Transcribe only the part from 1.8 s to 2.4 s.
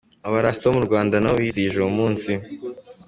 munsi.